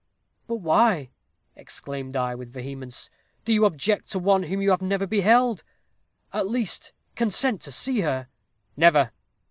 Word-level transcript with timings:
"'But 0.47 0.55
why,' 0.55 1.11
exclaimed 1.55 2.15
I, 2.15 2.33
with 2.33 2.51
vehemence, 2.53 3.11
'do 3.45 3.53
you 3.53 3.65
object 3.65 4.09
to 4.13 4.17
one 4.17 4.41
whom 4.41 4.59
you 4.59 4.71
have 4.71 4.81
never 4.81 5.05
beheld? 5.05 5.63
At 6.33 6.47
least, 6.47 6.91
consent 7.15 7.61
to 7.61 7.71
see 7.71 7.99
her.' 7.99 8.27
"'Never!' 8.75 9.11